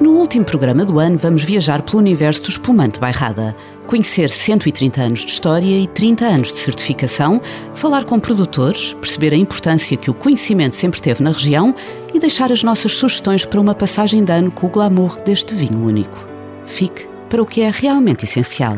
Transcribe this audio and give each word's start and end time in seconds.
No 0.00 0.12
último 0.12 0.44
programa 0.44 0.84
do 0.84 1.00
ano, 1.00 1.18
vamos 1.18 1.42
viajar 1.42 1.82
pelo 1.82 1.98
universo 1.98 2.42
do 2.42 2.50
espumante 2.50 3.00
Bairrada, 3.00 3.56
conhecer 3.84 4.30
130 4.30 5.02
anos 5.02 5.20
de 5.24 5.32
história 5.32 5.76
e 5.76 5.88
30 5.88 6.24
anos 6.24 6.52
de 6.52 6.58
certificação, 6.60 7.42
falar 7.74 8.04
com 8.04 8.20
produtores, 8.20 8.92
perceber 8.92 9.32
a 9.32 9.36
importância 9.36 9.96
que 9.96 10.08
o 10.08 10.14
conhecimento 10.14 10.76
sempre 10.76 11.02
teve 11.02 11.20
na 11.20 11.32
região 11.32 11.74
e 12.14 12.20
deixar 12.20 12.52
as 12.52 12.62
nossas 12.62 12.92
sugestões 12.92 13.44
para 13.44 13.60
uma 13.60 13.74
passagem 13.74 14.22
de 14.22 14.30
ano 14.30 14.52
com 14.52 14.68
o 14.68 14.70
glamour 14.70 15.20
deste 15.22 15.52
vinho 15.52 15.84
único. 15.84 16.28
Fique 16.64 17.08
para 17.28 17.42
o 17.42 17.46
que 17.46 17.62
é 17.62 17.70
realmente 17.70 18.24
essencial. 18.24 18.76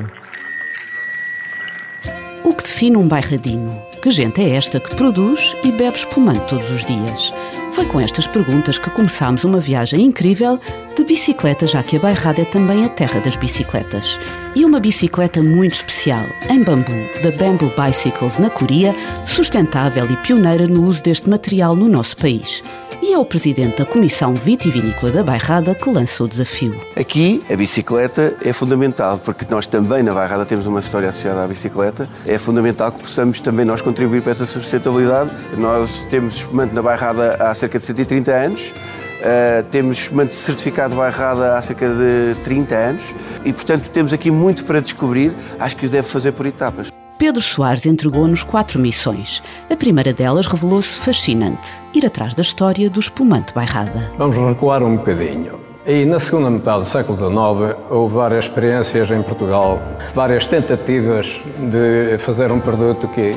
O 2.42 2.54
que 2.54 2.62
define 2.62 2.96
um 2.96 3.06
bairradino? 3.06 3.89
Que 4.02 4.10
gente 4.10 4.40
é 4.40 4.56
esta 4.56 4.80
que 4.80 4.96
produz 4.96 5.54
e 5.62 5.70
bebe 5.72 5.98
espumante 5.98 6.48
todos 6.48 6.70
os 6.70 6.86
dias? 6.86 7.34
Foi 7.74 7.84
com 7.84 8.00
estas 8.00 8.26
perguntas 8.26 8.78
que 8.78 8.88
começámos 8.88 9.44
uma 9.44 9.60
viagem 9.60 10.06
incrível 10.06 10.58
de 10.96 11.04
bicicleta, 11.04 11.66
já 11.66 11.82
que 11.82 11.96
a 11.96 12.00
Bairrada 12.00 12.40
é 12.40 12.46
também 12.46 12.82
a 12.82 12.88
terra 12.88 13.20
das 13.20 13.36
bicicletas. 13.36 14.18
E 14.56 14.64
uma 14.64 14.80
bicicleta 14.80 15.42
muito 15.42 15.74
especial, 15.74 16.24
em 16.48 16.64
bambu, 16.64 16.90
da 17.22 17.30
Bamboo 17.30 17.70
Bicycles 17.76 18.38
na 18.38 18.48
Coreia, 18.48 18.96
sustentável 19.26 20.10
e 20.10 20.16
pioneira 20.16 20.66
no 20.66 20.82
uso 20.84 21.02
deste 21.02 21.28
material 21.28 21.76
no 21.76 21.86
nosso 21.86 22.16
país. 22.16 22.64
E 23.10 23.12
é 23.12 23.18
o 23.18 23.24
presidente 23.24 23.76
da 23.78 23.84
Comissão 23.84 24.34
Vitivinícola 24.34 25.10
da 25.10 25.24
Bairrada 25.24 25.74
que 25.74 25.90
lança 25.90 26.22
o 26.22 26.28
desafio. 26.28 26.80
Aqui 26.94 27.42
a 27.50 27.56
bicicleta 27.56 28.36
é 28.40 28.52
fundamental, 28.52 29.18
porque 29.18 29.44
nós 29.50 29.66
também 29.66 30.00
na 30.00 30.14
Bairrada 30.14 30.46
temos 30.46 30.64
uma 30.64 30.78
história 30.78 31.08
associada 31.08 31.42
à 31.42 31.48
bicicleta. 31.48 32.08
É 32.24 32.38
fundamental 32.38 32.92
que 32.92 33.00
possamos 33.00 33.40
também 33.40 33.66
nós 33.66 33.80
contribuir 33.80 34.22
para 34.22 34.30
essa 34.30 34.46
sustentabilidade. 34.46 35.32
Nós 35.58 36.06
temos 36.08 36.36
espumante 36.36 36.72
na 36.72 36.82
Bairrada 36.82 37.34
há 37.40 37.52
cerca 37.52 37.80
de 37.80 37.86
130 37.86 38.30
anos. 38.30 38.60
Uh, 38.60 39.64
temos 39.72 39.98
espumante 40.02 40.32
certificado 40.32 40.94
Bairrada 40.94 41.58
há 41.58 41.62
cerca 41.62 41.88
de 41.88 42.38
30 42.44 42.74
anos 42.76 43.02
e, 43.44 43.52
portanto, 43.52 43.90
temos 43.90 44.12
aqui 44.12 44.30
muito 44.30 44.62
para 44.62 44.80
descobrir. 44.80 45.32
Acho 45.58 45.76
que 45.76 45.86
o 45.86 45.88
deve 45.88 46.06
fazer 46.06 46.30
por 46.30 46.46
etapas. 46.46 46.99
Pedro 47.20 47.42
Soares 47.42 47.84
entregou-nos 47.84 48.42
quatro 48.42 48.80
missões. 48.80 49.42
A 49.70 49.76
primeira 49.76 50.10
delas 50.10 50.46
revelou-se 50.46 50.98
fascinante: 50.98 51.78
ir 51.92 52.06
atrás 52.06 52.34
da 52.34 52.40
história 52.40 52.88
do 52.88 52.98
espumante 52.98 53.52
Bairrada. 53.52 54.10
Vamos 54.16 54.38
recuar 54.38 54.82
um 54.82 54.96
bocadinho. 54.96 55.60
E 55.86 56.06
na 56.06 56.18
segunda 56.18 56.48
metade 56.48 56.78
do 56.78 56.86
século 56.86 57.18
XIX 57.18 57.76
houve 57.90 58.14
várias 58.14 58.44
experiências 58.46 59.10
em 59.10 59.22
Portugal, 59.22 59.82
várias 60.14 60.46
tentativas 60.46 61.38
de 61.58 62.16
fazer 62.16 62.50
um 62.50 62.58
produto 62.58 63.06
que 63.08 63.36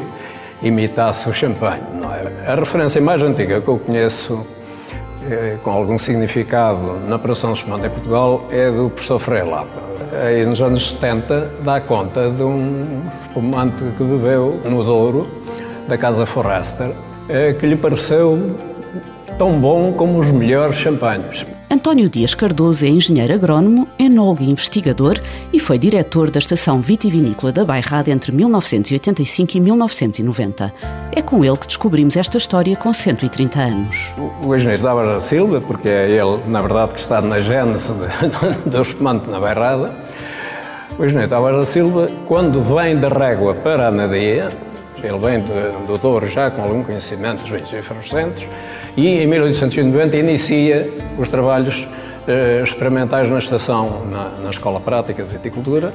imitasse 0.61 1.27
o 1.27 1.33
champanhe. 1.33 1.81
É? 2.45 2.53
A 2.53 2.55
referência 2.55 3.01
mais 3.01 3.21
antiga 3.21 3.59
que 3.59 3.67
eu 3.67 3.77
conheço, 3.77 4.45
eh, 5.29 5.57
com 5.61 5.71
algum 5.71 5.97
significado 5.97 7.01
na 7.05 7.19
produção 7.19 7.51
de 7.51 7.59
espumante 7.59 7.85
em 7.85 7.89
Portugal, 7.89 8.47
é 8.49 8.71
do 8.71 8.89
professor 8.89 9.19
Freire 9.19 9.49
Lapa 9.49 9.92
aí 10.22 10.45
nos 10.45 10.61
anos 10.61 10.91
70, 10.91 11.50
dá 11.63 11.79
conta 11.79 12.29
de 12.29 12.44
um 12.44 13.01
espumante 13.22 13.84
que 13.97 14.03
bebeu 14.03 14.59
no 14.66 14.84
Douro, 14.84 15.28
da 15.88 15.97
Casa 15.97 16.25
Forrester, 16.25 16.91
eh, 17.29 17.53
que 17.53 17.66
lhe 17.66 17.75
pareceu 17.75 18.56
tão 19.38 19.59
bom 19.59 19.94
como 19.94 20.19
os 20.19 20.31
melhores 20.31 20.75
champanhes. 20.75 21.46
António 21.73 22.07
Dias 22.07 22.35
Cardoso 22.35 22.85
é 22.85 22.88
engenheiro 22.88 23.34
agrónomo, 23.34 23.88
enólogo 23.97 24.44
e 24.44 24.50
investigador 24.50 25.19
e 25.52 25.59
foi 25.59 25.79
diretor 25.79 26.29
da 26.29 26.38
Estação 26.38 26.79
Vitivinícola 26.79 27.52
da 27.52 27.66
Bairrada 27.66 28.12
entre 28.12 28.31
1985 28.31 29.57
e 29.57 29.59
1990. 29.59 30.73
É 31.12 31.22
com 31.22 31.44
ele 31.44 31.57
que 31.57 31.66
descobrimos 31.66 32.16
esta 32.16 32.38
história 32.38 32.75
com 32.75 32.94
130 32.94 33.59
anos. 33.59 34.13
O 34.44 34.56
engenheiro 34.56 34.84
Dávila 34.84 35.19
Silva, 35.19 35.62
porque 35.62 35.90
é 35.90 36.12
ele, 36.12 36.40
na 36.47 36.62
verdade, 36.62 36.94
que 36.94 37.00
está 37.00 37.19
na 37.22 37.40
gênese 37.40 37.91
do 38.68 38.81
espumante 38.81 39.28
na 39.28 39.40
Bairrada, 39.40 39.91
o 40.97 41.05
engenheiro 41.05 41.29
Dávila 41.29 41.66
Silva, 41.66 42.07
quando 42.25 42.61
vem 42.61 42.99
da 42.99 43.09
régua 43.09 43.53
para 43.55 43.88
a 43.88 43.91
Nadia, 43.91 44.47
ele 45.03 45.17
vem 45.17 45.39
do, 45.39 45.88
do 45.88 45.97
Douro 45.97 46.27
já 46.27 46.49
com 46.49 46.61
algum 46.61 46.83
conhecimento 46.83 47.41
dos 47.41 47.49
vinhos 47.49 47.73
efervescentes, 47.73 48.47
e 48.95 49.22
em 49.22 49.27
1890 49.27 50.17
inicia 50.17 50.89
os 51.17 51.27
trabalhos 51.29 51.88
eh, 52.27 52.61
experimentais 52.63 53.29
na 53.29 53.39
estação, 53.39 54.05
na, 54.09 54.29
na, 54.41 54.49
Escola 54.49 54.79
Prática 54.79 55.23
de 55.23 55.29
Viticultura 55.29 55.91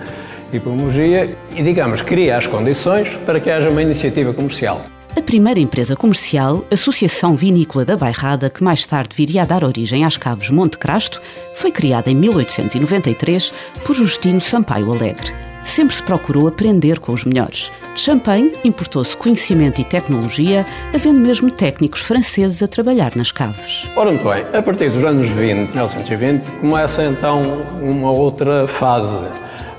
e 0.53 0.61
Pomologia 0.61 1.35
e, 1.57 1.63
digamos, 1.63 2.03
cria 2.03 2.37
as 2.37 2.47
condições 2.47 3.17
para 3.25 3.41
que 3.41 3.51
haja 3.51 3.71
uma 3.71 3.81
iniciativa 3.81 4.35
comercial. 4.35 4.83
A 5.17 5.23
primeira 5.23 5.61
empresa 5.61 5.97
comercial, 5.97 6.65
Associação 6.71 7.35
Vinícola 7.35 7.85
da 7.85 7.97
Bairrada, 7.97 8.49
que 8.49 8.63
mais 8.63 8.87
tarde 8.87 9.17
viria 9.17 9.43
a 9.43 9.47
dar 9.47 9.65
origem 9.65 10.05
às 10.05 10.17
Caves 10.17 10.51
Monte 10.51 10.79
Crasto, 10.79 11.21
foi 11.55 11.73
criada 11.73 12.11
em 12.11 12.15
1893 12.15 13.53
por 13.85 13.95
Justino 13.95 14.41
Sampaio 14.41 14.93
Alegre 14.93 15.49
sempre 15.69 15.95
se 15.95 16.03
procurou 16.03 16.49
aprender 16.49 16.99
com 16.99 17.13
os 17.13 17.25
melhores. 17.25 17.71
De 17.95 18.01
Champagne 18.01 18.53
importou-se 18.65 19.17
conhecimento 19.17 19.81
e 19.81 19.85
tecnologia, 19.85 20.65
havendo 20.95 21.21
mesmo 21.21 21.51
técnicos 21.51 22.01
franceses 22.01 22.63
a 22.63 22.69
trabalhar 22.69 23.15
nas 23.15 23.31
caves. 23.31 23.89
Ora, 23.95 24.11
muito 24.11 24.29
bem, 24.29 24.45
a 24.53 24.63
partir 24.63 24.91
dos 24.91 25.05
anos 25.05 25.29
20, 25.29 25.69
1920, 25.71 26.51
começa 26.61 27.05
então 27.05 27.43
uma 27.83 28.11
outra 28.11 28.67
fase 28.67 29.27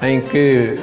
em 0.01 0.21
que 0.21 0.77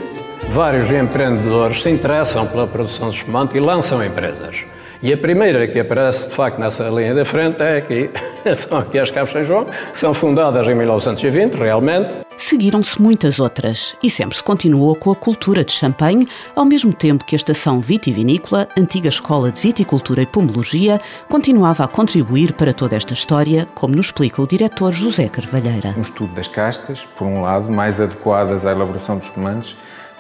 vários 0.51 0.91
empreendedores 0.91 1.83
se 1.83 1.91
interessam 1.91 2.47
pela 2.47 2.67
produção 2.67 3.11
de 3.11 3.17
espumante 3.17 3.57
e 3.57 3.61
lançam 3.61 4.05
empresas. 4.05 4.65
E 5.03 5.13
a 5.13 5.17
primeira 5.17 5.69
que 5.69 5.79
aparece, 5.79 6.29
de 6.29 6.35
facto, 6.35 6.59
nessa 6.59 6.89
linha 6.89 7.15
da 7.15 7.25
frente 7.25 7.63
é 7.63 7.77
aqui, 7.77 8.11
são 8.57 8.79
aqui 8.79 8.99
as 8.99 9.11
Caves 9.11 9.33
São 9.33 9.45
João, 9.45 9.65
que 9.65 9.99
são 9.99 10.15
fundadas 10.15 10.67
em 10.67 10.75
1920, 10.75 11.55
realmente. 11.55 12.15
Seguiram-se 12.37 13.01
muitas 13.01 13.39
outras 13.39 13.97
e 14.03 14.09
sempre 14.09 14.37
se 14.37 14.43
continuou 14.43 14.95
com 14.95 15.11
a 15.11 15.17
cultura 15.17 15.65
de 15.65 15.73
champanhe, 15.73 16.27
ao 16.55 16.65
mesmo 16.65 16.93
tempo 16.93 17.25
que 17.25 17.35
a 17.35 17.37
estação 17.37 17.81
vitivinícola, 17.81 18.69
antiga 18.79 19.09
escola 19.09 19.51
de 19.51 19.61
viticultura 19.61 20.23
e 20.23 20.27
pomologia, 20.27 21.01
continuava 21.29 21.85
a 21.85 21.89
contribuir 21.89 22.53
para 22.53 22.73
toda 22.73 22.97
esta 22.97 23.13
história, 23.13 23.67
como 23.75 23.97
nos 23.97 24.07
explica 24.07 24.41
o 24.41 24.47
diretor 24.47 24.93
José 24.93 25.29
Carvalheira. 25.29 25.95
Um 25.97 26.03
estudo 26.03 26.33
das 26.35 26.49
castas, 26.49 27.07
por 27.17 27.27
um 27.27 27.43
lado, 27.43 27.71
mais 27.71 28.01
adequadas 28.01 28.65
à 28.65 28.71
elaboração 28.71 29.19
dos 29.19 29.29
comandos, 29.31 29.77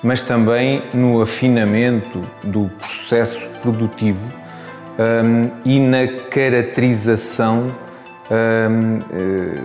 mas 0.07 0.23
também 0.23 0.85
no 0.95 1.21
afinamento 1.21 2.23
do 2.45 2.71
processo 2.79 3.41
produtivo 3.61 4.25
um, 4.97 5.51
e 5.65 5.81
na 5.81 6.07
caracterização 6.31 7.67
um, 8.31 8.99
eh, 9.13 9.61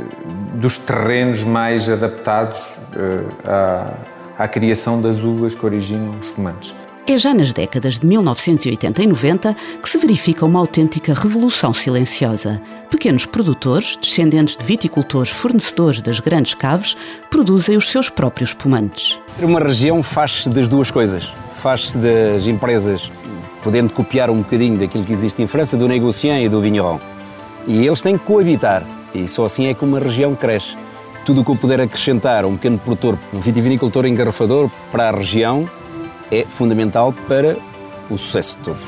dos 0.56 0.80
terrenos 0.80 1.44
mais 1.44 1.88
adaptados 1.88 2.76
uh, 2.96 3.28
à, 3.48 4.44
à, 4.44 4.48
criação 4.48 5.00
das 5.00 5.24
uvas 5.24 5.54
que 5.54 5.64
originam 5.64 6.10
os 6.20 6.32
comandos. 6.32 6.74
É 7.12 7.18
já 7.18 7.34
nas 7.34 7.52
décadas 7.52 8.00
de 8.00 8.06
1980 8.06 9.04
e 9.04 9.08
90 9.08 9.56
que 9.84 9.90
se 9.90 9.98
verifica 9.98 10.46
uma 10.46 10.60
autêntica 10.60 11.14
revolução 11.14 11.74
silenciosa. 11.74 12.62
Pequenos 12.90 13.26
produtores, 13.26 13.98
descendentes 13.98 14.56
de 14.56 14.64
viticultores 14.64 15.30
fornecedores 15.30 16.02
das 16.02 16.22
grandes 16.22 16.54
caves, 16.54 16.96
produzem 17.30 17.76
os 17.76 17.90
seus 17.90 18.10
próprios 18.10 18.52
espumantes. 18.52 19.20
Uma 19.42 19.60
região 19.60 20.02
faz-se 20.02 20.48
das 20.48 20.70
duas 20.70 20.90
coisas. 20.90 21.30
Faz-se 21.62 21.98
das 21.98 22.48
empresas 22.48 23.12
podendo 23.62 23.92
copiar 23.92 24.30
um 24.30 24.38
bocadinho 24.38 24.78
daquilo 24.78 25.04
que 25.04 25.12
existe 25.12 25.44
em 25.44 25.48
França, 25.48 25.76
do 25.76 25.90
negociant 25.90 26.42
e 26.42 26.48
do 26.48 26.62
vigneron. 26.62 26.98
E 27.68 27.86
eles 27.86 28.02
têm 28.02 28.18
que 28.18 28.24
coabitar, 28.24 28.86
e 29.14 29.28
só 29.28 29.44
assim 29.44 29.68
é 29.68 29.74
que 29.74 29.84
uma 29.84 30.00
região 30.00 30.34
cresce. 30.34 30.78
Tudo 31.26 31.42
o 31.42 31.44
que 31.44 31.52
eu 31.52 31.58
puder 31.58 31.82
acrescentar 31.82 32.46
um 32.46 32.56
pequeno 32.56 32.78
produtor, 32.78 33.20
um 33.34 33.42
vitivinicultor 33.42 34.06
engarrafador 34.06 34.70
para 34.94 35.10
a 35.10 35.12
região, 35.12 35.70
é 36.32 36.46
fundamental 36.46 37.14
para 37.28 37.58
o 38.10 38.18
sucesso 38.18 38.58
de 38.58 38.64
todos. 38.64 38.84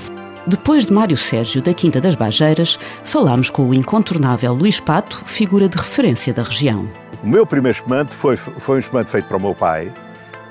Depois 0.46 0.86
de 0.86 0.94
Mário 0.94 1.16
Sérgio 1.16 1.62
da 1.62 1.74
Quinta 1.74 2.02
das 2.02 2.16
Bajeiras, 2.16 2.78
falámos 3.04 3.50
com 3.50 3.70
o 3.70 3.74
incontornável 3.74 4.54
Luís 4.54 4.80
Pato, 4.80 5.24
figura 5.26 5.70
de 5.70 5.78
referência 5.78 6.34
da 6.34 6.44
região. 6.44 6.88
O 7.24 7.28
meu 7.28 7.46
primeiro 7.46 7.78
espumante 7.78 8.14
foi, 8.14 8.36
foi 8.36 8.76
um 8.76 8.80
espumante 8.80 9.10
feito 9.10 9.26
para 9.26 9.38
o 9.38 9.42
meu 9.42 9.56
pai 9.56 9.92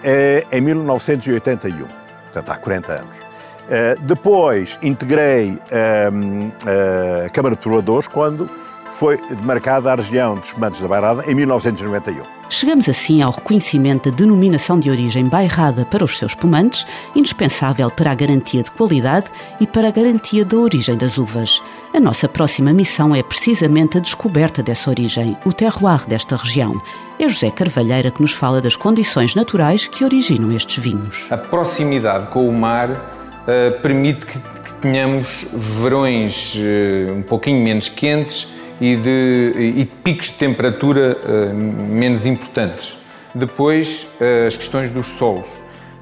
é, 0.02 0.46
em 0.50 0.60
1981, 0.60 1.86
portanto 1.86 2.50
há 2.50 2.56
40 2.56 2.92
anos. 2.92 3.16
Uh, 3.62 4.00
depois 4.02 4.78
integrei 4.82 5.50
uh, 5.50 5.56
uh, 5.56 7.26
a 7.26 7.28
Câmara 7.28 7.54
de 7.54 7.62
Provedores 7.62 8.08
quando 8.08 8.50
foi 8.92 9.18
demarcada 9.30 9.92
a 9.92 9.94
região 9.94 10.34
dos 10.34 10.48
espumantes 10.48 10.80
da 10.80 10.88
Bairrada 10.88 11.24
em 11.30 11.34
1991. 11.34 12.41
Chegamos 12.52 12.86
assim 12.86 13.22
ao 13.22 13.32
reconhecimento 13.32 14.10
da 14.10 14.16
denominação 14.18 14.78
de 14.78 14.90
origem 14.90 15.26
bairrada 15.26 15.86
para 15.86 16.04
os 16.04 16.18
seus 16.18 16.32
espumantes, 16.32 16.86
indispensável 17.16 17.90
para 17.90 18.10
a 18.10 18.14
garantia 18.14 18.62
de 18.62 18.70
qualidade 18.70 19.30
e 19.58 19.66
para 19.66 19.88
a 19.88 19.90
garantia 19.90 20.44
da 20.44 20.58
origem 20.58 20.94
das 20.94 21.16
uvas. 21.16 21.62
A 21.94 21.98
nossa 21.98 22.28
próxima 22.28 22.70
missão 22.70 23.14
é 23.14 23.22
precisamente 23.22 23.96
a 23.96 24.02
descoberta 24.02 24.62
dessa 24.62 24.90
origem, 24.90 25.34
o 25.46 25.52
terroir 25.52 26.06
desta 26.06 26.36
região. 26.36 26.78
É 27.18 27.26
José 27.26 27.50
Carvalheira 27.50 28.10
que 28.10 28.20
nos 28.20 28.32
fala 28.32 28.60
das 28.60 28.76
condições 28.76 29.34
naturais 29.34 29.86
que 29.86 30.04
originam 30.04 30.52
estes 30.52 30.76
vinhos. 30.76 31.28
A 31.32 31.38
proximidade 31.38 32.28
com 32.28 32.46
o 32.46 32.52
mar 32.52 32.90
uh, 32.90 33.80
permite 33.80 34.26
que, 34.26 34.38
que, 34.38 34.74
tenhamos 34.82 35.46
verões 35.54 36.54
uh, 36.56 37.14
um 37.14 37.22
pouquinho 37.22 37.64
menos 37.64 37.88
quentes 37.88 38.46
e 38.82 38.96
de, 38.96 39.52
e 39.56 39.84
de 39.84 39.96
picos 40.02 40.26
de 40.26 40.32
temperatura 40.32 41.16
uh, 41.22 41.54
menos 41.54 42.26
importantes. 42.26 42.98
Depois, 43.32 44.08
uh, 44.20 44.48
as 44.48 44.56
questões 44.56 44.90
dos 44.90 45.06
solos. 45.06 45.48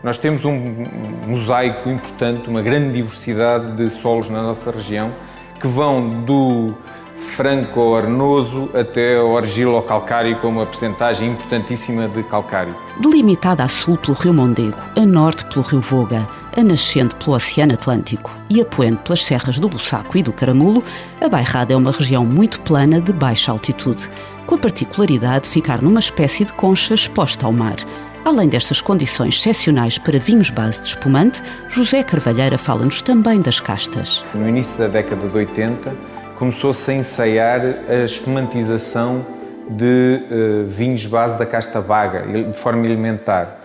Nós 0.02 0.16
temos 0.16 0.46
um 0.46 0.86
mosaico 1.26 1.90
importante, 1.90 2.48
uma 2.48 2.62
grande 2.62 2.92
diversidade 2.94 3.72
de 3.72 3.90
solos 3.90 4.30
na 4.30 4.42
nossa 4.42 4.70
região, 4.70 5.12
que 5.60 5.66
vão 5.66 6.08
do 6.24 6.74
franco-arenoso 7.18 8.70
até 8.72 9.18
ao 9.18 9.36
argilo-calcário, 9.36 10.36
com 10.36 10.48
uma 10.48 10.64
percentagem 10.64 11.28
importantíssima 11.28 12.08
de 12.08 12.22
calcário. 12.22 12.74
Delimitada 12.98 13.62
a 13.62 13.68
sul 13.68 13.98
pelo 13.98 14.16
Rio 14.16 14.32
Mondego, 14.32 14.78
a 14.96 15.04
norte 15.04 15.44
pelo 15.44 15.62
Rio 15.66 15.82
Voga, 15.82 16.26
a 16.56 16.62
nascente 16.62 17.14
pelo 17.14 17.37
Oceano 17.37 17.75
Atlântico 17.75 18.37
e 18.49 18.61
a 18.61 18.64
poente 18.64 19.02
pelas 19.02 19.25
serras 19.25 19.58
do 19.58 19.69
Bussaco 19.69 20.19
e 20.19 20.23
do 20.23 20.32
Caramulo, 20.32 20.82
a 21.20 21.29
Bairrada 21.29 21.73
é 21.73 21.76
uma 21.76 21.93
região 21.93 22.25
muito 22.25 22.61
plana 22.61 23.00
de 23.00 23.12
baixa 23.12 23.52
altitude, 23.52 24.11
com 24.47 24.56
a 24.56 24.58
particularidade 24.58 25.44
de 25.44 25.50
ficar 25.50 25.81
numa 25.81 26.00
espécie 26.00 26.44
de 26.44 26.52
concha 26.52 26.94
exposta 26.94 27.47
ao 27.47 27.52
mar. 27.52 27.76
Além 28.25 28.49
destas 28.49 28.81
condições 28.81 29.37
excepcionais 29.37 29.97
para 29.97 30.19
vinhos 30.19 30.50
base 30.50 30.81
de 30.81 30.88
espumante, 30.88 31.43
José 31.69 32.02
Carvalheira 32.02 32.58
fala-nos 32.58 33.00
também 33.00 33.41
das 33.41 33.61
castas. 33.61 34.25
No 34.35 34.49
início 34.49 34.79
da 34.79 34.88
década 34.88 35.26
de 35.26 35.37
80, 35.37 35.97
começou-se 36.37 36.91
a 36.91 36.94
ensaiar 36.94 37.61
a 37.88 38.05
espumantização 38.05 39.25
de 39.70 40.20
uh, 40.31 40.69
vinhos 40.69 41.06
base 41.06 41.38
da 41.38 41.47
casta 41.47 41.81
vaga, 41.81 42.26
de 42.26 42.58
forma 42.58 42.85
elementar 42.85 43.59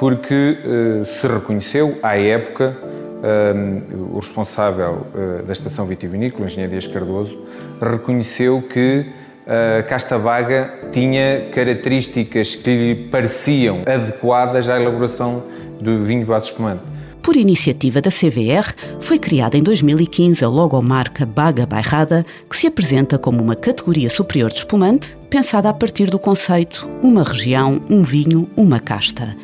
porque 0.00 0.56
uh, 0.64 1.04
se 1.04 1.28
reconheceu, 1.28 1.98
à 2.02 2.16
época, 2.16 2.74
uh, 2.74 4.14
o 4.14 4.18
responsável 4.18 5.06
uh, 5.14 5.42
da 5.44 5.52
estação 5.52 5.84
vitivinícola, 5.84 6.44
o 6.44 6.46
engenheiro 6.46 6.70
Dias 6.70 6.86
Cardoso, 6.86 7.38
reconheceu 7.78 8.62
que 8.62 9.04
a 9.46 9.82
casta 9.82 10.16
vaga 10.16 10.72
tinha 10.92 11.48
características 11.52 12.54
que 12.54 12.70
lhe 12.70 12.94
pareciam 13.08 13.82
adequadas 13.84 14.68
à 14.68 14.80
elaboração 14.80 15.42
do 15.80 16.02
vinho 16.04 16.24
base 16.24 16.46
espumante. 16.46 16.82
Por 17.20 17.36
iniciativa 17.36 18.00
da 18.00 18.10
CVR, 18.10 18.72
foi 19.00 19.18
criada 19.18 19.56
em 19.56 19.62
2015 19.62 20.44
a 20.44 20.48
logomarca 20.48 21.26
Baga 21.26 21.66
Bairrada, 21.66 22.24
que 22.48 22.56
se 22.56 22.66
apresenta 22.68 23.18
como 23.18 23.42
uma 23.42 23.56
categoria 23.56 24.08
superior 24.08 24.50
de 24.50 24.58
espumante, 24.58 25.16
pensada 25.28 25.68
a 25.68 25.74
partir 25.74 26.08
do 26.10 26.18
conceito 26.18 26.88
uma 27.02 27.24
região, 27.24 27.82
um 27.90 28.02
vinho, 28.04 28.48
uma 28.56 28.78
casta. 28.78 29.34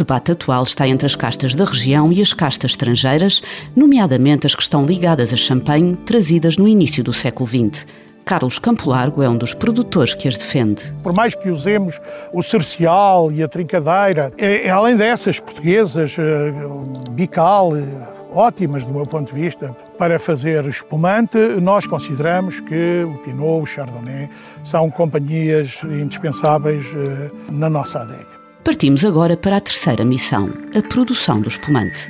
Debate 0.00 0.32
atual 0.32 0.62
está 0.62 0.88
entre 0.88 1.04
as 1.04 1.14
castas 1.14 1.54
da 1.54 1.62
região 1.62 2.10
e 2.10 2.22
as 2.22 2.32
castas 2.32 2.70
estrangeiras, 2.70 3.42
nomeadamente 3.76 4.46
as 4.46 4.54
que 4.54 4.62
estão 4.62 4.86
ligadas 4.86 5.30
a 5.30 5.36
champanhe, 5.36 5.94
trazidas 5.94 6.56
no 6.56 6.66
início 6.66 7.04
do 7.04 7.12
século 7.12 7.46
XX. 7.46 7.86
Carlos 8.24 8.58
Campo 8.58 8.88
Largo 8.88 9.22
é 9.22 9.28
um 9.28 9.36
dos 9.36 9.52
produtores 9.52 10.14
que 10.14 10.26
as 10.26 10.38
defende. 10.38 10.90
Por 11.02 11.12
mais 11.12 11.34
que 11.34 11.50
usemos 11.50 12.00
o 12.32 12.40
cercial 12.40 13.30
e 13.30 13.42
a 13.42 13.48
trincadeira, 13.48 14.32
é, 14.38 14.68
é, 14.68 14.70
além 14.70 14.96
dessas 14.96 15.38
portuguesas, 15.38 16.16
é, 16.18 16.50
bical, 17.10 17.76
é, 17.76 17.82
ótimas 18.32 18.86
do 18.86 18.94
meu 18.94 19.04
ponto 19.04 19.34
de 19.34 19.38
vista, 19.38 19.76
para 19.98 20.18
fazer 20.18 20.64
espumante, 20.64 21.36
nós 21.60 21.86
consideramos 21.86 22.58
que 22.60 23.04
o 23.04 23.18
Pinot, 23.18 23.62
o 23.62 23.66
Chardonnay, 23.66 24.30
são 24.62 24.90
companhias 24.90 25.82
indispensáveis 25.84 26.86
é, 26.86 27.52
na 27.52 27.68
nossa 27.68 28.00
adega. 28.00 28.39
Partimos 28.64 29.04
agora 29.04 29.36
para 29.36 29.56
a 29.56 29.60
terceira 29.60 30.04
missão, 30.04 30.50
a 30.76 30.82
produção 30.86 31.40
do 31.40 31.48
espumante. 31.48 32.08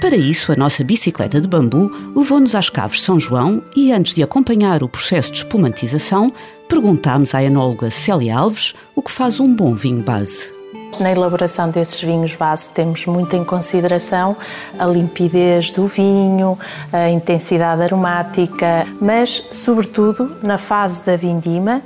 Para 0.00 0.16
isso, 0.16 0.50
a 0.50 0.56
nossa 0.56 0.82
bicicleta 0.82 1.38
de 1.38 1.46
bambu 1.46 1.90
levou-nos 2.16 2.54
às 2.54 2.70
Caves 2.70 3.02
São 3.02 3.20
João 3.20 3.62
e, 3.76 3.92
antes 3.92 4.14
de 4.14 4.22
acompanhar 4.22 4.82
o 4.82 4.88
processo 4.88 5.30
de 5.30 5.38
espumantização, 5.38 6.32
perguntámos 6.68 7.34
à 7.34 7.42
enóloga 7.42 7.90
Célia 7.90 8.38
Alves 8.38 8.74
o 8.96 9.02
que 9.02 9.12
faz 9.12 9.38
um 9.40 9.54
bom 9.54 9.74
vinho 9.74 10.02
base. 10.02 10.50
Na 10.98 11.12
elaboração 11.12 11.70
desses 11.70 12.00
vinhos 12.00 12.34
base 12.34 12.70
temos 12.70 13.04
muito 13.06 13.36
em 13.36 13.44
consideração 13.44 14.36
a 14.78 14.86
limpidez 14.86 15.70
do 15.70 15.86
vinho, 15.86 16.58
a 16.92 17.10
intensidade 17.10 17.82
aromática, 17.82 18.86
mas 19.00 19.44
sobretudo 19.50 20.36
na 20.42 20.56
fase 20.56 21.04
da 21.04 21.14
vindima 21.14 21.82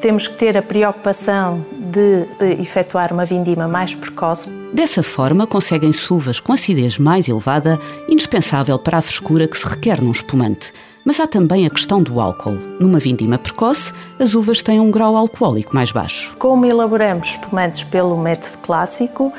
temos 0.00 0.28
que 0.28 0.36
ter 0.36 0.56
a 0.56 0.62
preocupação 0.62 1.64
de 1.98 2.28
eh, 2.38 2.62
efetuar 2.62 3.12
uma 3.12 3.24
vindima 3.24 3.66
mais 3.66 3.94
precoce. 3.94 4.48
Dessa 4.72 5.02
forma, 5.02 5.46
conseguem-se 5.46 6.12
uvas 6.12 6.38
com 6.38 6.52
acidez 6.52 6.96
mais 6.96 7.28
elevada, 7.28 7.78
indispensável 8.08 8.78
para 8.78 8.98
a 8.98 9.02
frescura 9.02 9.48
que 9.48 9.58
se 9.58 9.66
requer 9.66 10.00
num 10.00 10.12
espumante. 10.12 10.72
Mas 11.04 11.18
há 11.18 11.26
também 11.26 11.66
a 11.66 11.70
questão 11.70 12.02
do 12.02 12.20
álcool. 12.20 12.58
Numa 12.78 12.98
vindima 12.98 13.38
precoce, 13.38 13.92
as 14.20 14.34
uvas 14.34 14.62
têm 14.62 14.78
um 14.78 14.90
grau 14.90 15.16
alcoólico 15.16 15.74
mais 15.74 15.90
baixo. 15.90 16.34
Como 16.38 16.66
elaboramos 16.66 17.30
espumantes 17.30 17.82
pelo 17.82 18.16
método 18.16 18.58
clássico, 18.58 19.32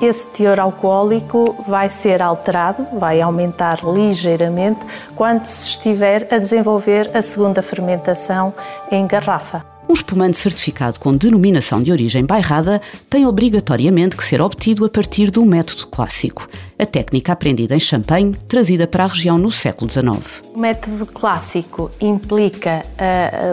esse 0.00 0.26
teor 0.28 0.60
alcoólico 0.60 1.64
vai 1.66 1.88
ser 1.88 2.22
alterado, 2.22 2.86
vai 2.96 3.20
aumentar 3.20 3.80
ligeiramente 3.82 4.86
quando 5.16 5.44
se 5.46 5.70
estiver 5.70 6.28
a 6.30 6.38
desenvolver 6.38 7.10
a 7.12 7.22
segunda 7.22 7.60
fermentação 7.60 8.54
em 8.90 9.04
garrafa. 9.04 9.75
Um 9.88 9.92
espumante 9.92 10.36
certificado 10.36 10.98
com 10.98 11.16
denominação 11.16 11.80
de 11.80 11.92
origem 11.92 12.24
bairrada 12.24 12.82
tem 13.08 13.24
obrigatoriamente 13.24 14.16
que 14.16 14.24
ser 14.24 14.40
obtido 14.40 14.84
a 14.84 14.88
partir 14.88 15.30
do 15.30 15.44
método 15.44 15.86
clássico, 15.86 16.48
a 16.76 16.84
técnica 16.84 17.32
aprendida 17.32 17.74
em 17.74 17.80
Champagne, 17.80 18.34
trazida 18.48 18.86
para 18.86 19.04
a 19.04 19.06
região 19.06 19.38
no 19.38 19.50
século 19.50 19.90
XIX. 19.90 20.42
O 20.52 20.58
método 20.58 21.06
clássico 21.06 21.88
implica 22.00 22.84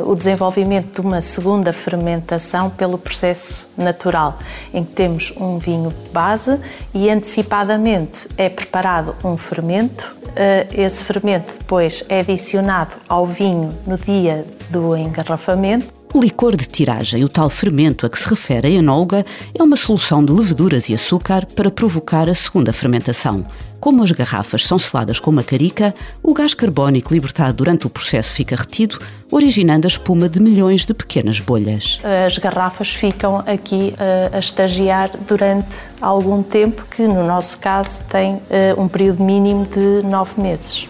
uh, 0.04 0.10
o 0.10 0.16
desenvolvimento 0.16 1.02
de 1.02 1.08
uma 1.08 1.22
segunda 1.22 1.72
fermentação 1.72 2.70
pelo 2.72 2.98
processo 2.98 3.68
natural, 3.78 4.40
em 4.74 4.84
que 4.84 4.94
temos 4.94 5.32
um 5.38 5.60
vinho 5.60 5.94
base 6.12 6.60
e 6.96 7.12
antecipadamente 7.12 8.28
é 8.38 8.50
preparado 8.50 9.16
um 9.24 9.38
fermento. 9.38 10.18
Uh, 10.30 10.82
esse 10.82 11.04
fermento 11.04 11.54
depois 11.60 12.04
é 12.10 12.22
adicionado 12.22 12.96
ao 13.08 13.26
vinho 13.26 13.70
no 13.86 14.00
dia 14.00 14.46
do 14.72 14.98
engarrafamento 14.98 16.03
o 16.14 16.22
licor 16.22 16.56
de 16.56 16.66
tiragem, 16.66 17.24
o 17.24 17.30
tal 17.30 17.50
fermento 17.50 18.06
a 18.06 18.10
que 18.10 18.20
se 18.20 18.30
refere 18.30 18.68
a 18.68 18.72
enóloga, 18.72 19.26
é 19.58 19.64
uma 19.64 19.76
solução 19.76 20.24
de 20.24 20.32
leveduras 20.32 20.88
e 20.88 20.94
açúcar 20.94 21.46
para 21.56 21.72
provocar 21.72 22.30
a 22.30 22.36
segunda 22.36 22.72
fermentação. 22.72 23.46
Como 23.84 24.02
as 24.02 24.12
garrafas 24.12 24.66
são 24.66 24.80
seladas 24.80 25.20
com 25.20 25.30
uma 25.30 25.44
carica, 25.44 25.94
o 26.24 26.34
gás 26.34 26.54
carbónico 26.54 27.14
libertado 27.14 27.58
durante 27.58 27.86
o 27.86 27.90
processo 27.90 28.32
fica 28.32 28.56
retido, 28.56 28.98
originando 29.30 29.86
a 29.86 29.90
espuma 29.90 30.30
de 30.30 30.40
milhões 30.40 30.86
de 30.86 30.94
pequenas 30.94 31.42
bolhas. 31.42 32.00
As 32.26 32.38
garrafas 32.38 32.96
ficam 32.96 33.44
aqui 33.46 33.94
eh, 34.00 34.30
a 34.32 34.40
estagiar 34.40 35.10
durante 35.28 35.90
algum 36.00 36.42
tempo, 36.42 36.86
que 36.90 37.02
no 37.06 37.28
nosso 37.28 37.58
caso 37.58 38.06
tem 38.06 38.42
eh, 38.50 38.74
um 38.78 38.88
período 38.88 39.22
mínimo 39.22 39.66
de 39.66 40.08
nove 40.08 40.42
meses. 40.42 40.88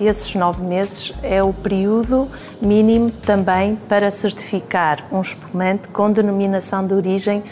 Esses 0.00 0.36
nove 0.36 0.62
meses 0.62 1.12
é 1.24 1.42
o 1.42 1.52
período 1.52 2.28
mínimo 2.62 3.10
também 3.10 3.74
para 3.88 4.08
certificar 4.08 5.04
um 5.10 5.20
espumante 5.20 5.88
com 5.88 6.12
denominação 6.12 6.86
de 6.86 6.94
origem 6.94 7.42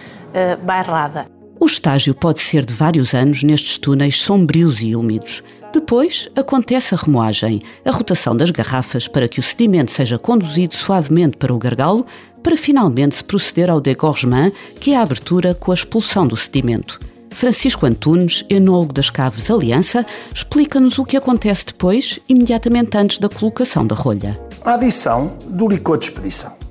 bairrada. 0.64 1.33
O 1.64 1.66
estágio 1.66 2.14
pode 2.14 2.42
ser 2.42 2.62
de 2.62 2.74
vários 2.74 3.14
anos 3.14 3.42
nestes 3.42 3.78
túneis 3.78 4.20
sombrios 4.20 4.82
e 4.82 4.94
úmidos. 4.94 5.42
Depois 5.72 6.28
acontece 6.36 6.94
a 6.94 6.98
remoagem, 6.98 7.62
a 7.82 7.90
rotação 7.90 8.36
das 8.36 8.50
garrafas 8.50 9.08
para 9.08 9.26
que 9.26 9.40
o 9.40 9.42
sedimento 9.42 9.90
seja 9.90 10.18
conduzido 10.18 10.74
suavemente 10.74 11.38
para 11.38 11.54
o 11.54 11.58
gargalo, 11.58 12.04
para 12.42 12.54
finalmente 12.54 13.14
se 13.14 13.24
proceder 13.24 13.70
ao 13.70 13.80
degorgement, 13.80 14.52
que 14.78 14.90
é 14.90 14.96
a 14.98 15.00
abertura 15.00 15.54
com 15.54 15.70
a 15.70 15.74
expulsão 15.74 16.26
do 16.26 16.36
sedimento. 16.36 17.00
Francisco 17.30 17.86
Antunes, 17.86 18.44
enólogo 18.50 18.92
das 18.92 19.08
Caves 19.08 19.50
Aliança, 19.50 20.04
explica-nos 20.34 20.98
o 20.98 21.04
que 21.06 21.16
acontece 21.16 21.64
depois, 21.64 22.20
imediatamente 22.28 22.94
antes 22.98 23.18
da 23.18 23.30
colocação 23.30 23.86
da 23.86 23.94
rolha. 23.94 24.38
A 24.62 24.74
adição 24.74 25.38
do 25.46 25.66
licor 25.66 25.96
de 25.96 26.04
expedição. 26.04 26.63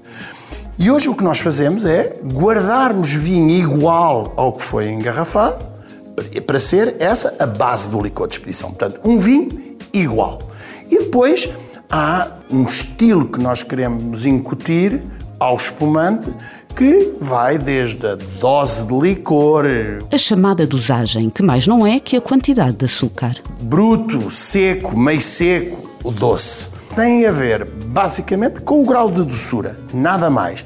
E 0.78 0.90
hoje 0.90 1.10
o 1.10 1.16
que 1.16 1.24
nós 1.24 1.40
fazemos 1.40 1.86
é 1.86 2.20
guardarmos 2.24 3.12
vinho 3.12 3.50
igual 3.50 4.34
ao 4.36 4.54
que 4.54 4.62
foi 4.62 4.90
engarrafado 4.90 5.64
para 6.46 6.60
ser 6.60 6.96
essa 7.00 7.36
a 7.40 7.46
base 7.46 7.90
do 7.90 8.02
licor 8.02 8.28
de 8.28 8.34
expedição. 8.34 8.70
Portanto, 8.70 9.00
um 9.04 9.18
vinho 9.18 9.78
igual. 9.94 10.40
E 10.90 11.00
depois 11.00 11.50
há 11.90 12.28
um 12.52 12.64
estilo 12.64 13.28
que 13.28 13.40
nós 13.40 13.62
queremos 13.62 14.26
incutir 14.26 15.04
ao 15.40 15.56
espumante 15.56 16.34
que 16.76 17.14
vai 17.20 17.58
desde 17.58 18.06
a 18.08 18.16
dose 18.40 18.86
de 18.86 18.94
licor. 19.00 19.66
A 20.12 20.18
chamada 20.18 20.66
dosagem, 20.66 21.30
que 21.30 21.44
mais 21.44 21.68
não 21.68 21.86
é 21.86 22.00
que 22.00 22.18
a 22.18 22.22
quantidade 22.22 22.78
de 22.78 22.86
açúcar. 22.86 23.36
Bruto, 23.62 24.32
seco, 24.32 24.98
meio 24.98 25.22
seco, 25.22 25.92
o 26.04 26.12
doce. 26.12 26.70
Tem 26.96 27.26
a 27.26 27.32
ver, 27.32 27.66
basicamente, 27.66 28.62
com 28.62 28.84
o 28.84 28.86
grau 28.86 29.10
de 29.10 29.24
doçura, 29.24 29.76
nada 29.92 30.30
mais. 30.30 30.64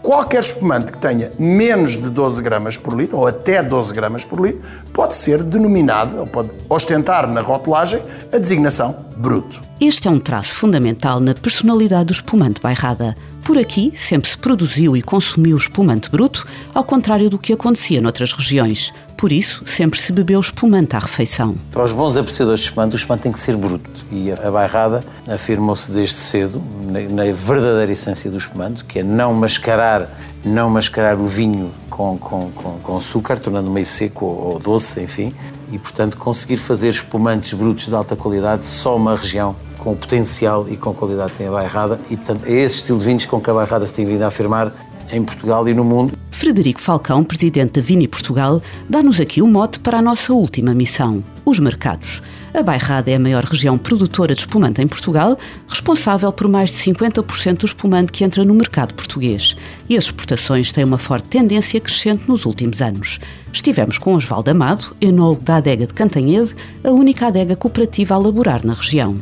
Qualquer 0.00 0.40
espumante 0.40 0.90
que 0.90 0.96
tenha 0.96 1.30
menos 1.38 1.98
de 1.98 2.08
12 2.08 2.42
gramas 2.42 2.78
por 2.78 2.94
litro, 2.94 3.18
ou 3.18 3.26
até 3.26 3.62
12 3.62 3.92
gramas 3.92 4.24
por 4.24 4.40
litro, 4.40 4.62
pode 4.94 5.14
ser 5.14 5.42
denominado, 5.42 6.20
ou 6.20 6.26
pode 6.26 6.48
ostentar 6.66 7.28
na 7.28 7.42
rotulagem, 7.42 8.02
a 8.32 8.38
designação 8.38 8.96
bruto. 9.18 9.60
Este 9.78 10.08
é 10.08 10.10
um 10.10 10.18
traço 10.18 10.54
fundamental 10.54 11.20
na 11.20 11.34
personalidade 11.34 12.06
do 12.06 12.12
espumante 12.12 12.62
bairrada. 12.62 13.14
Por 13.44 13.58
aqui, 13.58 13.92
sempre 13.94 14.30
se 14.30 14.38
produziu 14.38 14.96
e 14.96 15.02
consumiu 15.02 15.54
espumante 15.54 16.10
bruto, 16.10 16.46
ao 16.74 16.82
contrário 16.82 17.28
do 17.28 17.38
que 17.38 17.52
acontecia 17.52 18.00
noutras 18.00 18.32
regiões. 18.32 18.90
Por 19.18 19.30
isso, 19.30 19.62
sempre 19.66 20.00
se 20.00 20.14
bebeu 20.14 20.40
espumante 20.40 20.96
à 20.96 20.98
refeição. 20.98 21.58
Para 21.72 21.84
os 21.84 21.92
bons 21.92 22.16
apreciadores 22.16 22.60
de 22.60 22.66
espumante, 22.68 22.94
o 22.94 22.96
espumante 22.96 23.24
tem 23.24 23.32
que 23.32 23.38
ser 23.38 23.54
bruto. 23.54 23.90
E 24.10 24.32
a 24.32 24.50
bairrada 24.50 25.04
afirmou-se 25.28 25.92
desde 25.92 26.16
cedo 26.16 26.62
na, 26.90 27.24
verdadeira 27.30 27.92
essência 27.92 28.30
do 28.30 28.38
espumante, 28.38 28.82
que 28.82 29.00
é 29.00 29.02
não 29.02 29.34
mascarar, 29.34 30.08
não 30.46 30.70
mascarar 30.70 31.18
o 31.18 31.26
vinho 31.26 31.72
com, 31.90 32.16
com, 32.16 32.50
com, 32.52 32.78
com 32.78 32.96
açúcar, 32.96 33.38
tornando 33.38 33.70
meio 33.70 33.84
seco 33.84 34.24
ou, 34.24 34.52
ou 34.52 34.58
doce, 34.58 35.02
enfim. 35.02 35.34
E, 35.72 35.78
portanto, 35.78 36.16
conseguir 36.16 36.58
fazer 36.58 36.88
espumantes 36.88 37.52
brutos 37.52 37.86
de 37.86 37.94
alta 37.94 38.14
qualidade 38.14 38.64
só 38.64 38.96
uma 38.96 39.16
região 39.16 39.56
com 39.78 39.96
potencial 39.96 40.66
e 40.68 40.76
com 40.76 40.94
qualidade 40.94 41.32
tem 41.36 41.48
a 41.48 41.50
bairrada 41.50 42.00
e, 42.08 42.16
portanto, 42.16 42.46
é 42.46 42.52
esse 42.52 42.76
estilo 42.76 42.98
de 42.98 43.04
vinhos 43.04 43.24
com 43.24 43.40
que 43.40 43.50
a 43.50 43.54
bairrada 43.54 43.84
se 43.84 43.92
tem 43.92 44.04
vindo 44.04 44.22
a 44.22 44.28
afirmar 44.28 44.72
em 45.10 45.22
Portugal 45.22 45.68
e 45.68 45.74
no 45.74 45.84
mundo. 45.84 46.12
Frederico 46.30 46.80
Falcão, 46.80 47.24
presidente 47.24 47.80
da 47.80 47.80
Vini 47.80 48.06
Portugal, 48.06 48.60
dá-nos 48.88 49.20
aqui 49.20 49.40
o 49.40 49.48
mote 49.48 49.80
para 49.80 49.98
a 49.98 50.02
nossa 50.02 50.32
última 50.32 50.74
missão: 50.74 51.22
os 51.46 51.60
mercados. 51.60 52.20
A 52.52 52.60
Bairrada 52.60 53.10
é 53.10 53.14
a 53.14 53.20
maior 53.20 53.44
região 53.44 53.78
produtora 53.78 54.34
de 54.34 54.40
espumante 54.40 54.82
em 54.82 54.88
Portugal, 54.88 55.38
responsável 55.68 56.32
por 56.32 56.48
mais 56.48 56.70
de 56.70 56.78
50% 56.78 57.58
do 57.58 57.66
espumante 57.66 58.10
que 58.10 58.24
entra 58.24 58.44
no 58.44 58.52
mercado 58.52 58.94
português. 58.94 59.56
E 59.88 59.96
as 59.96 60.04
exportações 60.04 60.72
têm 60.72 60.84
uma 60.84 60.98
forte 60.98 61.28
tendência 61.28 61.80
crescente 61.80 62.24
nos 62.26 62.44
últimos 62.44 62.82
anos. 62.82 63.20
Estivemos 63.52 63.96
com 63.96 64.14
Osvaldo 64.14 64.50
Amado, 64.50 64.96
enólogo 65.00 65.42
da 65.42 65.56
adega 65.56 65.86
de 65.86 65.94
Cantanhede, 65.94 66.56
a 66.82 66.90
única 66.90 67.28
adega 67.28 67.54
cooperativa 67.54 68.16
a 68.16 68.18
laborar 68.18 68.66
na 68.66 68.74
região 68.74 69.16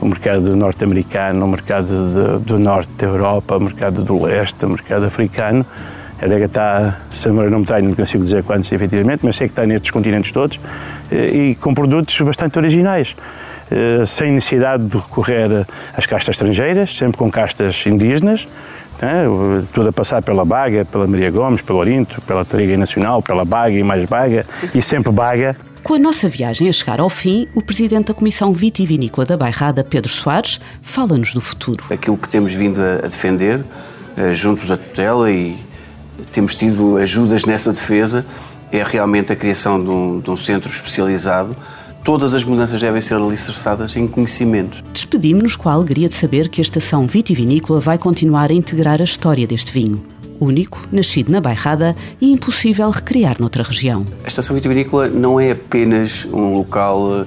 o 0.00 0.06
mercado 0.06 0.54
norte-americano, 0.54 1.44
o 1.44 1.48
mercado 1.48 1.86
de, 1.86 2.44
do 2.44 2.58
norte 2.58 2.92
da 2.98 3.06
Europa, 3.06 3.56
o 3.56 3.60
mercado 3.60 4.02
do 4.02 4.22
leste, 4.24 4.66
o 4.66 4.68
mercado 4.68 5.06
africano. 5.06 5.64
A 6.20 6.24
adega 6.24 6.46
está, 6.46 6.96
se 7.10 7.28
não 7.28 7.58
me 7.58 7.66
tenho, 7.66 7.88
não 7.88 7.94
consigo 7.94 8.24
dizer 8.24 8.42
quantos 8.42 8.72
efetivamente, 8.72 9.24
mas 9.24 9.36
sei 9.36 9.48
que 9.48 9.52
está 9.52 9.66
nestes 9.66 9.90
continentes 9.90 10.32
todos 10.32 10.58
eh, 11.10 11.36
e 11.36 11.54
com 11.56 11.74
produtos 11.74 12.18
bastante 12.22 12.58
originais, 12.58 13.14
eh, 13.70 14.04
sem 14.06 14.32
necessidade 14.32 14.86
de 14.86 14.96
recorrer 14.96 15.66
às 15.94 16.06
castas 16.06 16.34
estrangeiras, 16.34 16.96
sempre 16.96 17.18
com 17.18 17.30
castas 17.30 17.84
indígenas, 17.86 18.48
né? 19.00 19.24
tudo 19.74 19.90
a 19.90 19.92
passar 19.92 20.22
pela 20.22 20.44
Baga, 20.44 20.86
pela 20.86 21.06
Maria 21.06 21.30
Gomes, 21.30 21.60
pelo 21.60 21.78
Orinto, 21.80 22.20
pela 22.22 22.44
Toriga 22.44 22.76
Nacional, 22.78 23.22
pela 23.22 23.44
Baga 23.44 23.76
e 23.76 23.82
mais 23.82 24.04
Baga, 24.06 24.46
e 24.74 24.80
sempre 24.80 25.12
Baga, 25.12 25.54
com 25.86 25.94
a 25.94 25.98
nossa 26.00 26.28
viagem 26.28 26.68
a 26.68 26.72
chegar 26.72 26.98
ao 26.98 27.08
fim, 27.08 27.46
o 27.54 27.62
presidente 27.62 28.08
da 28.08 28.14
Comissão 28.14 28.52
Vitivinícola 28.52 29.24
da 29.24 29.36
Bairrada, 29.36 29.84
Pedro 29.84 30.10
Soares, 30.10 30.60
fala-nos 30.82 31.32
do 31.32 31.40
futuro. 31.40 31.84
Aquilo 31.88 32.16
que 32.16 32.28
temos 32.28 32.52
vindo 32.52 32.80
a 32.82 33.02
defender, 33.02 33.64
eh, 34.16 34.34
junto 34.34 34.66
da 34.66 34.76
tutela, 34.76 35.30
e 35.30 35.56
temos 36.32 36.54
tido 36.54 36.96
ajudas 36.96 37.44
nessa 37.44 37.72
defesa, 37.72 38.24
é 38.72 38.82
realmente 38.82 39.32
a 39.32 39.36
criação 39.36 39.82
de 39.82 39.90
um, 39.90 40.20
de 40.20 40.30
um 40.30 40.36
centro 40.36 40.70
especializado 40.70 41.56
todas 42.06 42.34
as 42.34 42.44
mudanças 42.44 42.80
devem 42.80 43.00
ser 43.00 43.14
alicerçadas 43.14 43.96
em 43.96 44.06
conhecimento. 44.06 44.80
Despedimos-nos 44.92 45.56
com 45.56 45.68
a 45.68 45.72
alegria 45.72 46.08
de 46.08 46.14
saber 46.14 46.48
que 46.48 46.60
a 46.60 46.62
estação 46.62 47.04
vitivinícola 47.04 47.80
vai 47.80 47.98
continuar 47.98 48.48
a 48.48 48.54
integrar 48.54 49.00
a 49.00 49.04
história 49.04 49.44
deste 49.44 49.72
vinho 49.72 50.00
único, 50.40 50.82
nascido 50.92 51.32
na 51.32 51.40
Bairrada 51.40 51.96
e 52.20 52.30
impossível 52.30 52.90
recriar 52.90 53.36
noutra 53.40 53.62
região. 53.62 54.06
A 54.24 54.28
estação 54.28 54.54
vitivinícola 54.54 55.08
não 55.08 55.40
é 55.40 55.52
apenas 55.52 56.26
um 56.26 56.54
local 56.54 57.22
eh, 57.22 57.26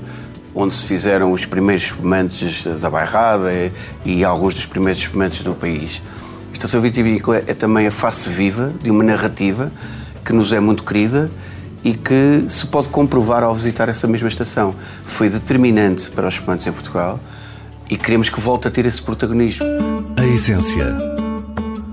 onde 0.53 0.75
se 0.75 0.86
fizeram 0.86 1.31
os 1.31 1.46
primeiros 1.46 1.86
espumantes 1.86 2.65
da 2.79 2.89
Bairrada 2.89 3.50
e 4.05 4.24
alguns 4.24 4.53
dos 4.53 4.65
primeiros 4.65 5.01
espumantes 5.01 5.41
do 5.41 5.53
país. 5.53 6.01
A 6.50 6.53
estação 6.53 6.82
vitivinícola 6.82 7.44
é 7.48 7.53
também 7.53 7.88
a 7.88 7.91
face 7.91 8.29
viva 8.29 8.74
de 8.82 8.89
uma 8.89 9.03
narrativa 9.03 9.72
que 10.25 10.34
nos 10.34 10.51
é 10.51 10.60
muito 10.60 10.84
querida 10.84 11.29
e 11.84 11.94
que 11.94 12.44
se 12.48 12.68
pode 12.68 12.89
comprovar 12.89 13.44
ao 13.44 13.53
visitar 13.53 13.88
essa 13.89 14.08
mesma 14.08 14.27
estação. 14.27 14.75
Foi 15.06 15.29
determinante 15.29 16.12
para 16.12 16.27
os 16.27 16.34
espumantes 16.34 16.68
em 16.68 16.72
Portugal 16.72 17.20
e 17.89 17.96
queremos 17.96 18.29
que 18.29 18.39
volte 18.39 18.68
a 18.68 18.72
ter 18.72 18.86
esse 18.86 19.01
protagonismo. 19.01 19.65
A 20.18 20.25
essência 20.25 21.20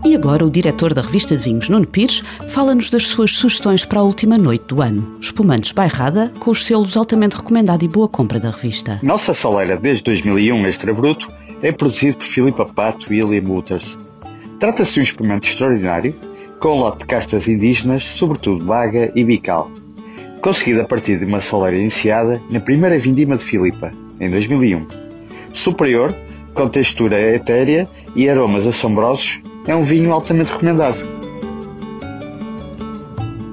e 0.07 0.15
agora 0.15 0.47
o 0.47 0.51
diretor 0.51 0.95
da 0.95 1.03
revista 1.03 1.37
de 1.37 1.43
vinhos, 1.43 1.69
Nuno 1.69 1.85
Pires, 1.85 2.23
fala-nos 2.47 2.89
das 2.89 3.09
suas 3.09 3.33
sugestões 3.33 3.85
para 3.85 3.99
a 3.99 4.05
última 4.05 4.39
noite 4.39 4.65
do 4.69 4.81
ano. 4.81 5.17
Espumantes 5.21 5.73
Bairrada, 5.73 6.33
com 6.39 6.53
os 6.53 6.65
selos 6.65 6.97
altamente 6.97 7.37
recomendado 7.37 7.83
e 7.85 7.89
boa 7.89 8.09
compra 8.09 8.39
da 8.39 8.51
revista. 8.51 9.01
Nossa 9.03 9.35
soleira 9.35 9.77
desde 9.77 10.05
2001 10.05 10.65
Extra 10.69 10.95
Bruto 10.95 11.29
é 11.61 11.73
produzido 11.73 12.19
por 12.19 12.25
Filipe 12.25 12.65
Pato 12.73 13.13
e 13.13 13.21
William 13.21 13.49
Wouters. 13.49 13.99
Trata-se 14.59 14.95
de 14.95 15.01
um 15.01 15.03
espumante 15.03 15.51
extraordinário, 15.51 16.15
com 16.59 16.77
um 16.77 16.81
lote 16.81 17.01
de 17.01 17.07
castas 17.07 17.47
indígenas, 17.47 18.03
sobretudo 18.03 18.65
Baga 18.65 19.13
e 19.15 19.23
Bical. 19.23 19.71
Conseguido 20.41 20.81
a 20.81 20.85
partir 20.87 21.19
de 21.19 21.27
uma 21.27 21.43
soleira 21.43 21.77
iniciada 21.77 22.41
na 22.51 22.61
primeira 22.61 22.99
vindima 22.99 23.37
de 23.37 23.45
Filipa, 23.45 23.93
em 24.19 24.31
2001. 24.31 24.87
Superior, 25.53 26.15
com 26.55 26.69
textura 26.69 27.35
etérea 27.35 27.87
e 28.15 28.29
aromas 28.29 28.67
assombrosos, 28.67 29.41
é 29.67 29.77
um 29.77 29.83
vinho 29.83 30.13
altamente 30.13 30.53
recomendado. 30.53 31.05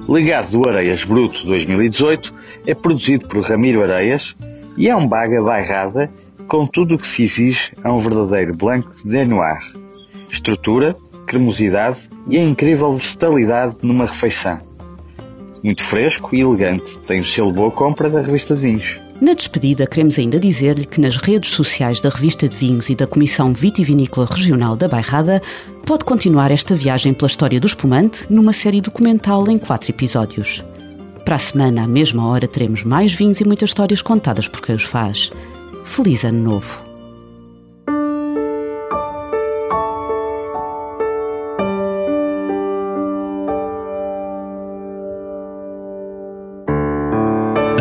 Legado 0.08 0.50
do 0.52 0.68
Areias 0.68 1.04
Bruto 1.04 1.46
2018 1.46 2.34
é 2.66 2.74
produzido 2.74 3.26
por 3.26 3.42
Ramiro 3.42 3.82
Areias 3.82 4.34
e 4.76 4.88
é 4.88 4.96
um 4.96 5.06
baga 5.06 5.42
bairrada 5.42 6.10
com 6.48 6.66
tudo 6.66 6.94
o 6.94 6.98
que 6.98 7.08
se 7.08 7.24
exige 7.24 7.72
a 7.82 7.92
um 7.92 7.98
verdadeiro 7.98 8.54
Blanc 8.54 8.86
de 9.04 9.24
Noir. 9.24 9.83
Estrutura, 10.34 10.96
cremosidade 11.28 12.10
e 12.26 12.36
a 12.36 12.42
incrível 12.42 12.92
versatilidade 12.94 13.76
numa 13.82 14.04
refeição. 14.04 14.60
Muito 15.62 15.84
fresco 15.84 16.34
e 16.34 16.40
elegante, 16.40 16.98
tem 17.06 17.20
o 17.20 17.24
selo 17.24 17.52
boa 17.52 17.70
compra 17.70 18.10
da 18.10 18.20
revista 18.20 18.52
de 18.56 18.62
vinhos. 18.62 19.00
Na 19.20 19.32
despedida, 19.32 19.86
queremos 19.86 20.18
ainda 20.18 20.40
dizer-lhe 20.40 20.86
que 20.86 21.00
nas 21.00 21.16
redes 21.16 21.50
sociais 21.50 22.00
da 22.00 22.08
Revista 22.08 22.48
de 22.48 22.56
Vinhos 22.56 22.90
e 22.90 22.96
da 22.96 23.06
Comissão 23.06 23.54
Vitivinícola 23.54 24.26
Regional 24.28 24.74
da 24.74 24.88
Bairrada 24.88 25.40
pode 25.86 26.04
continuar 26.04 26.50
esta 26.50 26.74
viagem 26.74 27.14
pela 27.14 27.28
história 27.28 27.60
do 27.60 27.68
espumante 27.68 28.26
numa 28.28 28.52
série 28.52 28.80
documental 28.80 29.48
em 29.48 29.56
quatro 29.56 29.92
episódios. 29.92 30.64
Para 31.24 31.36
a 31.36 31.38
semana, 31.38 31.84
à 31.84 31.86
mesma 31.86 32.26
hora, 32.26 32.48
teremos 32.48 32.82
mais 32.82 33.14
vinhos 33.14 33.40
e 33.40 33.46
muitas 33.46 33.70
histórias 33.70 34.02
contadas 34.02 34.48
por 34.48 34.60
quem 34.60 34.74
os 34.74 34.82
faz. 34.82 35.30
Feliz 35.84 36.24
Ano 36.24 36.42
Novo! 36.42 36.93